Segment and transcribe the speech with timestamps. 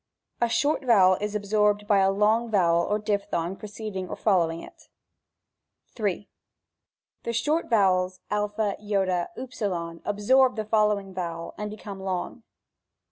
[0.41, 4.87] A short vowel is absorbed by a long vowel or diphthong preceding or foUowing it.
[6.03, 6.25] in.
[7.21, 8.89] The short vowels a^ c,
[9.99, 12.41] v, absorb the following vowel and become long.